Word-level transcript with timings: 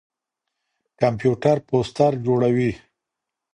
کمپيوټر 0.99 1.57
پوسټر 1.67 2.11
جوړوي. 2.25 2.71